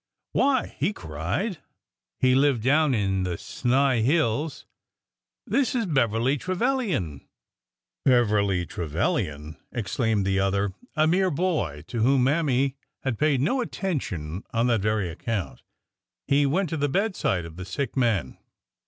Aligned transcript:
''Why!" 0.31 0.75
he 0.79 0.93
cried,— 0.93 1.59
he 2.19 2.33
lived 2.33 2.63
down 2.63 2.95
in 2.95 3.21
the 3.21 3.37
Snai 3.37 4.01
hills,— 4.01 4.65
''this 5.47 5.75
is 5.75 5.85
Beverly 5.85 6.37
Trevilian!"" 6.37 7.27
Beverly 8.05 8.65
Trevilian!" 8.65 9.57
exclaimed 9.71 10.25
the 10.25 10.39
other, 10.39 10.73
a 10.95 11.05
mere 11.05 11.29
boy 11.29 11.83
to 11.85 12.01
whom 12.01 12.23
Mammy 12.23 12.77
had 13.03 13.19
paid 13.19 13.41
no 13.41 13.61
attention 13.61 14.43
on 14.51 14.65
that 14.65 14.81
very 14.81 15.07
ac 15.07 15.17
count. 15.25 15.61
He 16.25 16.47
went 16.47 16.69
to 16.71 16.77
the 16.77 16.89
bedside 16.89 17.45
of 17.45 17.55
the 17.55 17.63
sick 17.63 17.95
man. 17.95 18.39